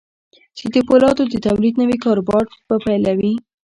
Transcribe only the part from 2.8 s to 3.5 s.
پيلوي.